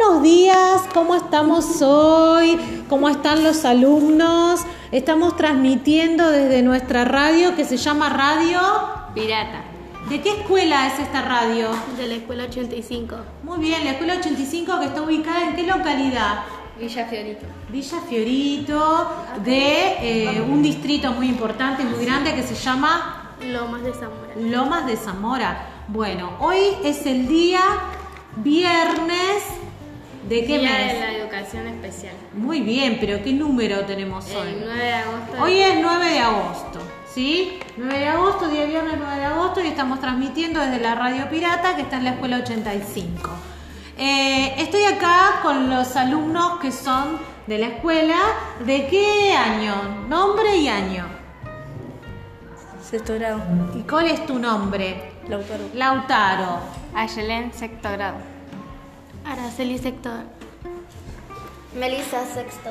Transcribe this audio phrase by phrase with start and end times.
[0.00, 2.58] buenos días, ¿cómo estamos hoy?
[2.88, 4.60] ¿Cómo están los alumnos?
[4.92, 8.60] Estamos transmitiendo desde nuestra radio que se llama Radio
[9.14, 9.62] Pirata.
[10.08, 11.68] ¿De qué escuela es esta radio?
[11.98, 13.16] De la escuela 85.
[13.42, 16.44] Muy bien, la escuela 85 que está ubicada en qué localidad?
[16.78, 17.46] Villa Fiorito.
[17.68, 19.10] Villa Fiorito,
[19.44, 24.34] de eh, un distrito muy importante, muy grande que se llama Lomas de Zamora.
[24.36, 25.66] Lomas de Zamora.
[25.88, 27.60] Bueno, hoy es el día
[28.36, 29.59] viernes
[30.30, 30.92] de qué Día mes?
[30.92, 32.14] de la Educación Especial.
[32.34, 34.56] Muy bien, pero ¿qué número tenemos El hoy?
[34.64, 35.42] 9 de agosto.
[35.42, 36.78] Hoy es 9 de agosto,
[37.12, 37.58] ¿sí?
[37.76, 41.74] 9 de agosto, día viernes 9 de agosto y estamos transmitiendo desde la Radio Pirata
[41.74, 43.28] que está en la Escuela 85.
[43.98, 48.16] Eh, estoy acá con los alumnos que son de la escuela.
[48.64, 50.06] ¿De qué año?
[50.08, 51.06] Nombre y año.
[52.80, 53.40] Sexto grado.
[53.74, 55.10] ¿Y cuál es tu nombre?
[55.28, 55.64] Lautaro.
[55.74, 56.60] Lautaro.
[56.94, 58.29] Ayelén, sexto grado.
[59.24, 60.10] Araceli, sexto.
[61.78, 62.70] Melissa, sexto.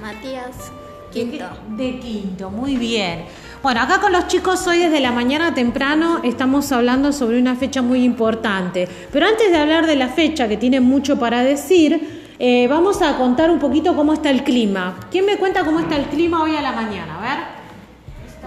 [0.00, 0.70] Matías,
[1.12, 1.44] quinto.
[1.70, 3.24] De, de quinto, muy bien.
[3.62, 7.80] Bueno, acá con los chicos hoy desde la mañana temprano estamos hablando sobre una fecha
[7.80, 8.88] muy importante.
[9.10, 13.16] Pero antes de hablar de la fecha, que tiene mucho para decir, eh, vamos a
[13.16, 14.96] contar un poquito cómo está el clima.
[15.10, 17.18] ¿Quién me cuenta cómo está el clima hoy a la mañana?
[17.18, 17.64] A ver.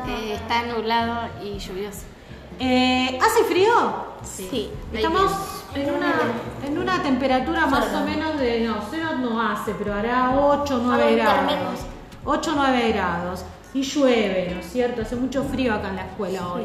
[0.07, 2.01] Eh, está nublado y lluvioso.
[2.59, 4.06] Eh, ¿Hace frío?
[4.43, 4.69] Sí.
[4.93, 5.31] Estamos
[5.73, 6.13] en una,
[6.65, 10.77] en una temperatura más o menos de, no, cero no hace, pero hará 8 o
[10.79, 11.41] 9 Algo grados.
[11.41, 11.69] intermedio.
[12.25, 13.45] 8 o 9 grados.
[13.73, 15.01] Y llueve, ¿no es cierto?
[15.01, 16.63] Hace mucho frío acá en la escuela hoy.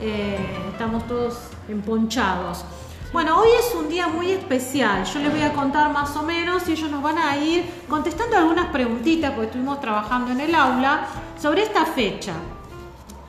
[0.00, 0.38] Eh,
[0.70, 2.64] estamos todos emponchados.
[3.12, 5.04] Bueno, hoy es un día muy especial.
[5.04, 8.36] Yo les voy a contar más o menos y ellos nos van a ir contestando
[8.36, 11.06] algunas preguntitas, porque estuvimos trabajando en el aula,
[11.40, 12.32] sobre esta fecha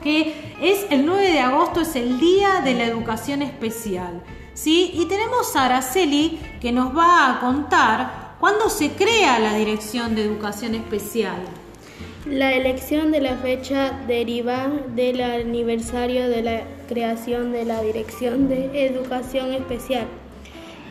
[0.06, 4.22] que es el 9 de agosto, es el Día de la Educación Especial.
[4.54, 4.92] ¿sí?
[4.94, 10.22] Y tenemos a Araceli que nos va a contar cuándo se crea la Dirección de
[10.22, 11.38] Educación Especial.
[12.24, 18.86] La elección de la fecha deriva del aniversario de la creación de la Dirección de
[18.86, 20.06] Educación Especial,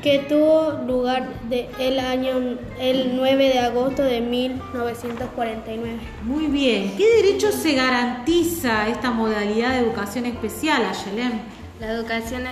[0.05, 5.97] que tuvo lugar de el año el 9 de agosto de 1949.
[6.21, 11.41] Muy bien, ¿qué derecho se garantiza esta modalidad de educación especial, Ayelén?
[11.79, 12.43] La educación,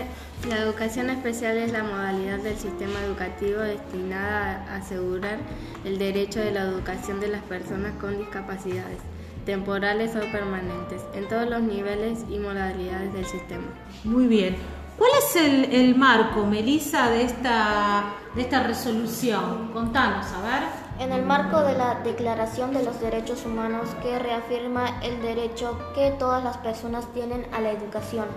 [0.50, 5.38] la educación especial es la modalidad del sistema educativo destinada a asegurar
[5.86, 8.98] el derecho de la educación de las personas con discapacidades,
[9.46, 13.68] temporales o permanentes, en todos los niveles y modalidades del sistema.
[14.04, 14.56] Muy bien.
[14.98, 19.72] ¿Cuál es el, el marco, Melissa, de esta, de esta resolución?
[19.74, 20.84] Contanos, a ver.
[21.00, 26.12] En el marco de la Declaración de los Derechos Humanos que reafirma el derecho que
[26.12, 28.28] todas las personas tienen a la educación.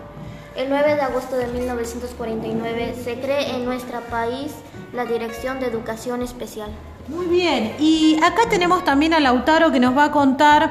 [0.57, 4.55] El 9 de agosto de 1949 se cree en nuestro país
[4.95, 6.71] la Dirección de Educación Especial.
[7.09, 10.71] Muy bien, y acá tenemos también a Lautaro que nos va a contar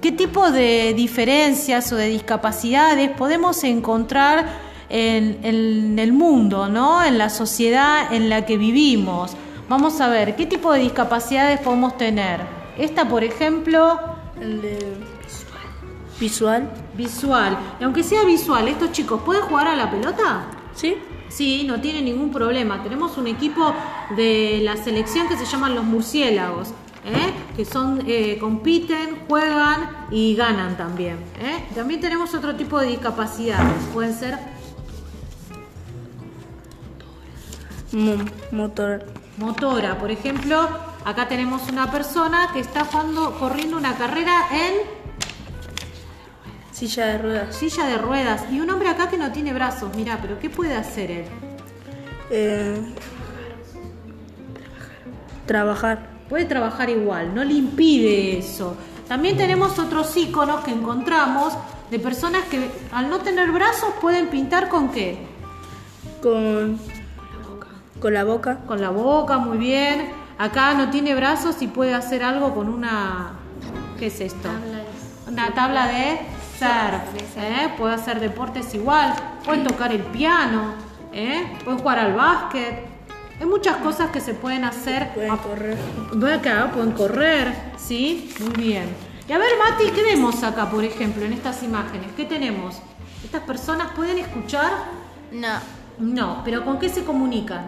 [0.00, 4.46] qué tipo de diferencias o de discapacidades podemos encontrar
[4.88, 7.04] en, en el mundo, ¿no?
[7.04, 9.36] En la sociedad en la que vivimos.
[9.68, 12.40] Vamos a ver, ¿qué tipo de discapacidades podemos tener?
[12.78, 13.98] Esta, por ejemplo,
[14.40, 14.78] El de
[16.18, 16.70] visual.
[16.94, 17.58] visual.
[17.80, 20.46] Y aunque sea visual, ¿estos chicos pueden jugar a la pelota?
[20.74, 20.96] ¿Sí?
[21.28, 22.82] Sí, no tiene ningún problema.
[22.82, 23.72] Tenemos un equipo
[24.16, 26.68] de la selección que se llaman los murciélagos,
[27.04, 27.32] ¿eh?
[27.56, 31.16] que son eh, compiten, juegan y ganan también.
[31.40, 31.64] ¿eh?
[31.74, 33.82] También tenemos otro tipo de discapacidades.
[33.92, 34.38] Pueden ser
[37.92, 39.04] Mo- motor.
[39.38, 40.68] motora, por ejemplo.
[41.04, 45.04] Acá tenemos una persona que está jugando, corriendo una carrera en
[46.72, 47.54] Silla de ruedas.
[47.56, 49.94] silla de ruedas y un hombre acá que no tiene brazos.
[49.94, 51.24] Mira, pero ¿qué puede hacer él?
[52.30, 52.94] Eh,
[55.46, 56.14] trabajar.
[56.28, 58.76] Puede trabajar igual, no le impide eso.
[59.08, 61.52] También tenemos otros iconos que encontramos
[61.90, 65.18] de personas que al no tener brazos pueden pintar con qué?
[66.22, 66.78] Con,
[68.00, 68.58] con la boca.
[68.66, 70.10] Con la boca, muy bien.
[70.38, 73.32] Acá no tiene brazos y puede hacer algo con una...
[73.98, 74.48] ¿Qué es esto?
[75.28, 76.18] Una tabla de
[76.58, 77.36] surf.
[77.36, 77.72] ¿eh?
[77.76, 79.14] Puede hacer deportes igual.
[79.44, 80.74] Puede tocar el piano.
[81.12, 81.58] ¿eh?
[81.64, 82.93] Puede jugar al básquet.
[83.40, 85.78] Hay muchas cosas que se pueden hacer Pueden correr.
[86.34, 88.32] Acá, pueden correr, ¿sí?
[88.40, 88.84] Muy bien.
[89.28, 92.10] Y a ver, Mati, ¿qué vemos acá, por ejemplo, en estas imágenes?
[92.16, 92.78] ¿Qué tenemos?
[93.24, 94.70] ¿Estas personas pueden escuchar?
[95.32, 95.58] No.
[95.98, 97.64] No, pero ¿con qué se comunican?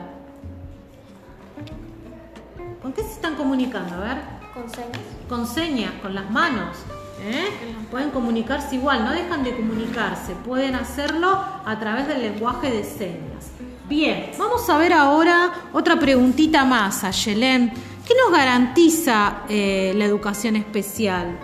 [2.83, 3.95] ¿Con qué se están comunicando?
[3.95, 4.19] A ver.
[4.53, 5.01] Con señas.
[5.29, 6.77] Con señas, con las manos.
[7.25, 7.49] ¿eh?
[7.91, 13.51] Pueden comunicarse igual, no dejan de comunicarse, pueden hacerlo a través del lenguaje de señas.
[13.89, 17.73] Bien, vamos a ver ahora otra preguntita más a Yelén.
[18.05, 21.39] ¿Qué nos garantiza eh, la educación especial?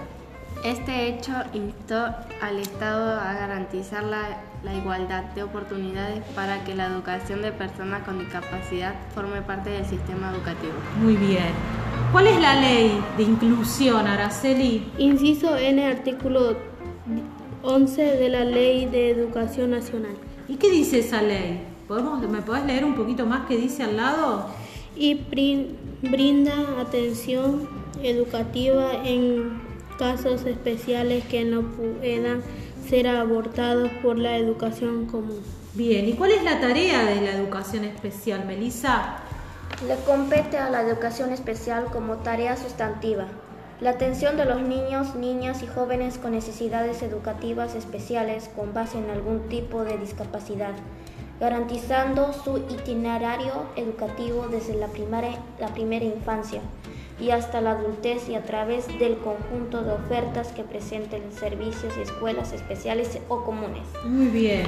[0.65, 2.05] Este hecho instó
[2.41, 8.03] al Estado a garantizar la, la, igualdad de oportunidades para que la educación de personas
[8.03, 10.75] con discapacidad forme parte del sistema educativo.
[11.01, 11.51] Muy bien.
[12.11, 14.91] ¿Cuál es la ley de inclusión, Araceli?
[14.99, 16.57] Inciso N, artículo
[17.63, 20.15] 11 de la Ley de Educación Nacional.
[20.49, 21.72] ¿Y qué dice esa ley?
[21.93, 24.47] ¿Podemos, ¿Me podés leer un poquito más qué dice al lado?
[24.97, 25.27] Y
[26.01, 27.69] brinda atención
[28.03, 29.61] educativa en
[29.99, 32.41] casos especiales que no puedan
[32.89, 35.43] ser abortados por la educación común.
[35.75, 39.19] Bien, ¿y cuál es la tarea de la educación especial, Melissa?
[39.87, 43.27] Le compete a la educación especial como tarea sustantiva
[43.83, 49.11] la atención de los niños, niñas y jóvenes con necesidades educativas especiales con base en
[49.11, 50.75] algún tipo de discapacidad,
[51.41, 56.61] garantizando su itinerario educativo desde la primera, la primera infancia
[57.21, 62.03] y hasta la adultez y a través del conjunto de ofertas que presenten servicios y
[62.03, 63.83] escuelas especiales o comunes.
[64.05, 64.67] Muy bien.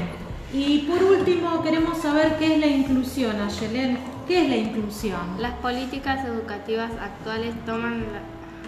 [0.53, 3.99] Y por último, queremos saber qué es la inclusión, Ayelen.
[4.29, 5.21] ¿Qué es la inclusión?
[5.39, 8.05] Las políticas educativas actuales toman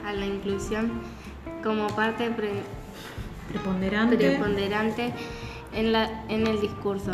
[0.05, 1.01] a la inclusión
[1.63, 2.31] como parte
[3.53, 5.13] preponderante, preponderante
[5.73, 7.13] en, la, en el discurso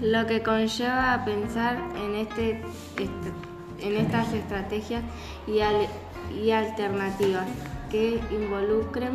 [0.00, 2.62] lo que conlleva a pensar en este,
[2.98, 5.02] este en estas estrategias
[5.46, 5.60] y,
[6.50, 7.46] alternativas
[7.90, 9.10] que involucren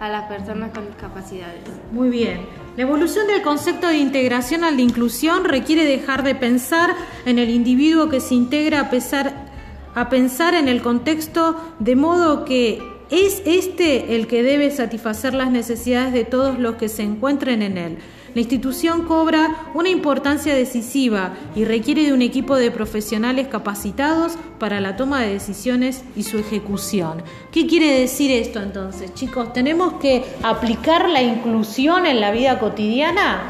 [0.00, 1.60] a las personas con discapacidades.
[1.92, 2.40] Muy bien.
[2.76, 6.90] La evolución del concepto de integración al de inclusión requiere dejar de pensar
[7.24, 12.82] en el individuo que se integra a, a pensar en el contexto de modo que
[13.10, 17.78] es este el que debe satisfacer las necesidades de todos los que se encuentren en
[17.78, 17.98] él.
[18.34, 24.80] La institución cobra una importancia decisiva y requiere de un equipo de profesionales capacitados para
[24.80, 27.22] la toma de decisiones y su ejecución.
[27.50, 29.52] ¿Qué quiere decir esto entonces, chicos?
[29.52, 33.42] ¿Tenemos que aplicar la inclusión en la vida cotidiana?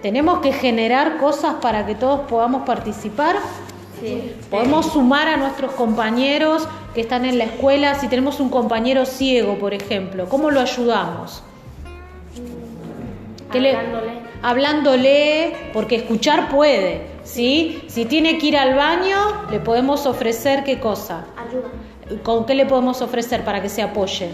[0.00, 3.36] ¿Tenemos que generar cosas para que todos podamos participar?
[4.00, 4.32] Sí.
[4.50, 7.94] Podemos sumar a nuestros compañeros que están en la escuela.
[7.96, 11.42] Si tenemos un compañero ciego, por ejemplo, ¿cómo lo ayudamos?
[13.56, 14.12] Hablándole.
[14.42, 17.82] hablándole, porque escuchar puede, ¿sí?
[17.88, 19.16] Si tiene que ir al baño,
[19.50, 21.24] le podemos ofrecer qué cosa?
[21.36, 22.22] Ayuda.
[22.22, 24.30] ¿Con qué le podemos ofrecer para que se apoye?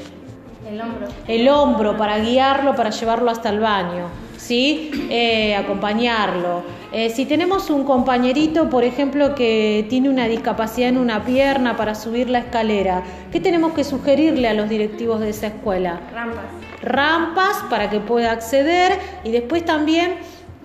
[0.69, 1.07] El hombro.
[1.27, 4.91] El hombro, para guiarlo, para llevarlo hasta el baño, ¿sí?
[5.11, 6.63] Eh, acompañarlo.
[6.93, 11.95] Eh, si tenemos un compañerito, por ejemplo, que tiene una discapacidad en una pierna para
[11.95, 13.03] subir la escalera,
[13.33, 16.01] ¿qué tenemos que sugerirle a los directivos de esa escuela?
[16.13, 16.45] Rampas
[16.83, 20.17] rampas para que pueda acceder y después también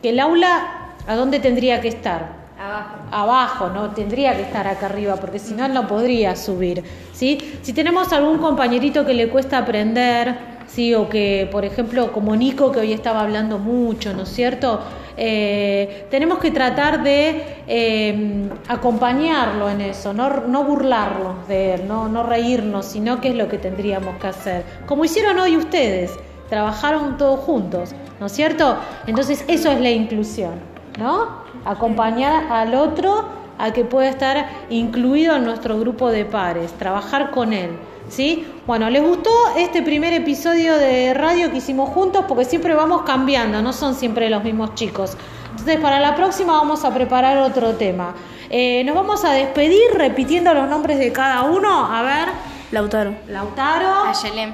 [0.01, 2.37] que el aula, ¿a dónde tendría que estar?
[2.59, 2.95] Abajo.
[3.11, 6.83] Abajo, no tendría que estar acá arriba, porque si no, no podría subir.
[7.13, 7.59] ¿sí?
[7.61, 10.35] Si tenemos algún compañerito que le cuesta aprender,
[10.67, 10.93] ¿sí?
[10.95, 14.81] o que, por ejemplo, como Nico, que hoy estaba hablando mucho, ¿no es cierto?
[15.19, 22.07] Eh, tenemos que tratar de eh, acompañarlo en eso, no, no burlarnos de él, no,
[22.07, 24.63] no reírnos, sino qué es lo que tendríamos que hacer.
[24.85, 26.11] Como hicieron hoy ustedes,
[26.49, 28.77] trabajaron todos juntos, ¿no es cierto?
[29.07, 30.53] Entonces eso es la inclusión,
[30.99, 31.45] ¿no?
[31.65, 37.53] Acompañar al otro a que pueda estar incluido en nuestro grupo de pares, trabajar con
[37.53, 37.71] él.
[38.09, 38.47] ¿Sí?
[38.65, 42.23] Bueno, ¿les gustó este primer episodio de radio que hicimos juntos?
[42.25, 45.17] Porque siempre vamos cambiando, no son siempre los mismos chicos.
[45.51, 48.13] Entonces, para la próxima vamos a preparar otro tema.
[48.49, 51.85] Eh, nos vamos a despedir repitiendo los nombres de cada uno.
[51.85, 52.29] A ver.
[52.71, 53.13] Lautaro.
[53.27, 54.09] Lautaro.
[54.09, 54.53] Ayelem.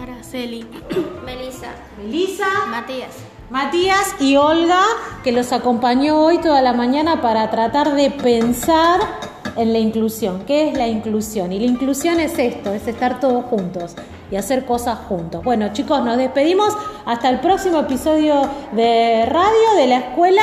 [0.00, 0.66] Araceli.
[1.24, 1.72] Melissa.
[1.98, 2.66] Melissa.
[2.68, 3.39] Matías.
[3.50, 4.80] Matías y Olga,
[5.24, 9.00] que los acompañó hoy toda la mañana para tratar de pensar
[9.56, 10.44] en la inclusión.
[10.46, 11.52] ¿Qué es la inclusión?
[11.52, 13.96] Y la inclusión es esto, es estar todos juntos
[14.30, 15.42] y hacer cosas juntos.
[15.42, 16.72] Bueno, chicos, nos despedimos
[17.04, 20.42] hasta el próximo episodio de radio de la escuela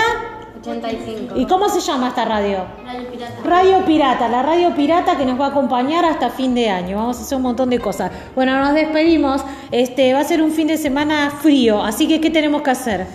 [0.67, 1.35] 85.
[1.37, 2.65] ¿Y cómo se llama esta radio?
[2.85, 3.35] Radio Pirata.
[3.43, 6.97] Radio Pirata, la radio pirata que nos va a acompañar hasta fin de año.
[6.97, 8.11] Vamos a hacer un montón de cosas.
[8.35, 9.43] Bueno, nos despedimos.
[9.71, 13.07] Este va a ser un fin de semana frío, así que ¿qué tenemos que hacer?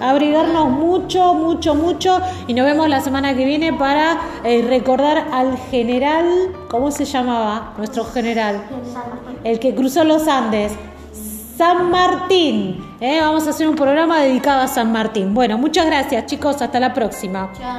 [0.00, 5.56] abrigarnos mucho, mucho, mucho y nos vemos la semana que viene para eh, recordar al
[5.70, 6.26] general,
[6.68, 7.74] ¿cómo se llamaba?
[7.78, 8.62] Nuestro general,
[9.44, 10.72] el que cruzó los Andes.
[11.56, 12.96] San Martín.
[13.00, 13.20] ¿eh?
[13.20, 15.34] Vamos a hacer un programa dedicado a San Martín.
[15.34, 17.52] Bueno, muchas gracias chicos, hasta la próxima.
[17.56, 17.78] Chao.